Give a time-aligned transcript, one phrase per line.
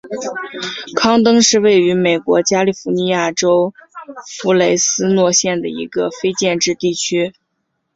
[0.95, 3.71] 康登是位于美国加利福尼亚州
[4.25, 7.35] 弗雷斯诺县的一个非建制地区。